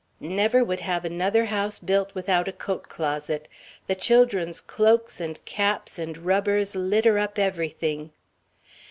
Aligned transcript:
"...never 0.19 0.63
would 0.63 0.79
have 0.79 1.05
another 1.05 1.45
house 1.45 1.77
built 1.77 2.15
without 2.15 2.47
a 2.47 2.51
coat 2.51 2.89
closet. 2.89 3.47
The 3.85 3.93
children's 3.93 4.59
cloaks 4.59 5.21
and 5.21 5.39
caps 5.45 5.99
and 5.99 6.17
rubbers 6.17 6.75
litter 6.75 7.19
up 7.19 7.37
everything." 7.37 8.09